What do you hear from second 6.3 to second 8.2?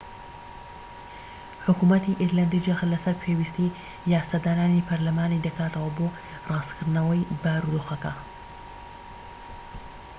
ڕاستکردنەوەی بارودۆخەکە